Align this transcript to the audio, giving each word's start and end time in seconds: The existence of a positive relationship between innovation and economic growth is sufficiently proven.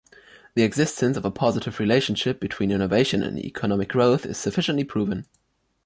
The 0.55 0.63
existence 0.63 1.15
of 1.15 1.25
a 1.25 1.29
positive 1.29 1.77
relationship 1.79 2.39
between 2.39 2.71
innovation 2.71 3.21
and 3.21 3.37
economic 3.37 3.89
growth 3.89 4.25
is 4.25 4.35
sufficiently 4.35 4.83
proven. 4.83 5.27